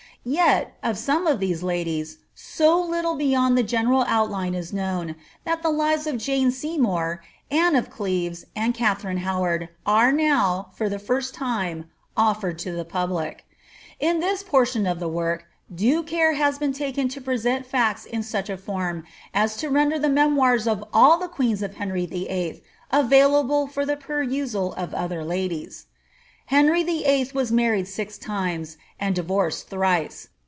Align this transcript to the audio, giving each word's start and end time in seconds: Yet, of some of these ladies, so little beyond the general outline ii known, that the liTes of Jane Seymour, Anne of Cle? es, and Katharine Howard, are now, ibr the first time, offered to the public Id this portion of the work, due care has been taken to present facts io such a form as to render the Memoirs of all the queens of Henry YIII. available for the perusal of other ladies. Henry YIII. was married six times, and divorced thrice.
Yet, 0.23 0.77
of 0.83 0.99
some 0.99 1.25
of 1.25 1.39
these 1.39 1.63
ladies, 1.63 2.19
so 2.35 2.79
little 2.79 3.15
beyond 3.15 3.57
the 3.57 3.63
general 3.63 4.05
outline 4.07 4.53
ii 4.53 4.63
known, 4.71 5.15
that 5.45 5.63
the 5.63 5.69
liTes 5.71 6.05
of 6.05 6.19
Jane 6.19 6.51
Seymour, 6.51 7.23
Anne 7.49 7.75
of 7.75 7.89
Cle? 7.89 8.27
es, 8.29 8.45
and 8.55 8.75
Katharine 8.75 9.25
Howard, 9.25 9.69
are 9.83 10.11
now, 10.11 10.69
ibr 10.77 10.91
the 10.91 10.99
first 10.99 11.33
time, 11.33 11.89
offered 12.15 12.59
to 12.59 12.71
the 12.71 12.85
public 12.85 13.45
Id 13.99 14.21
this 14.21 14.43
portion 14.43 14.85
of 14.85 14.99
the 14.99 15.09
work, 15.09 15.45
due 15.73 16.03
care 16.03 16.33
has 16.33 16.59
been 16.59 16.71
taken 16.71 17.07
to 17.09 17.19
present 17.19 17.65
facts 17.65 18.05
io 18.13 18.21
such 18.21 18.47
a 18.47 18.57
form 18.57 19.03
as 19.33 19.57
to 19.57 19.69
render 19.71 19.97
the 19.97 20.07
Memoirs 20.07 20.67
of 20.67 20.85
all 20.93 21.17
the 21.17 21.27
queens 21.29 21.63
of 21.63 21.77
Henry 21.77 22.05
YIII. 22.05 22.61
available 22.91 23.65
for 23.65 23.87
the 23.87 23.97
perusal 23.97 24.71
of 24.73 24.93
other 24.93 25.25
ladies. 25.25 25.87
Henry 26.47 26.83
YIII. 26.83 27.33
was 27.33 27.49
married 27.49 27.87
six 27.87 28.17
times, 28.17 28.75
and 28.99 29.15
divorced 29.15 29.69
thrice. 29.69 30.27